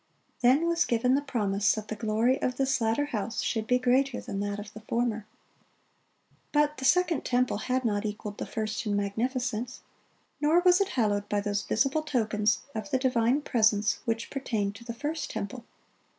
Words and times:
(27) 0.39 0.59
Then 0.61 0.67
was 0.67 0.83
given 0.85 1.13
the 1.13 1.21
promise 1.21 1.73
that 1.75 1.87
the 1.87 1.95
glory 1.95 2.41
of 2.41 2.57
this 2.57 2.81
latter 2.81 3.05
house 3.05 3.43
should 3.43 3.67
be 3.67 3.77
greater 3.77 4.19
than 4.19 4.39
that 4.39 4.57
of 4.57 4.73
the 4.73 4.79
former. 4.79 5.27
But 6.51 6.77
the 6.77 6.85
second 6.85 7.23
temple 7.23 7.57
had 7.57 7.85
not 7.85 8.03
equaled 8.03 8.39
the 8.39 8.47
first 8.47 8.83
in 8.87 8.95
magnificence; 8.95 9.79
nor 10.41 10.59
was 10.61 10.81
it 10.81 10.89
hallowed 10.97 11.29
by 11.29 11.39
those 11.39 11.61
visible 11.61 12.01
tokens 12.01 12.61
of 12.73 12.89
the 12.89 12.97
divine 12.97 13.43
presence 13.43 13.99
which 14.05 14.31
pertained 14.31 14.73
to 14.77 14.83
the 14.83 14.95
first 14.95 15.29
temple. 15.29 15.65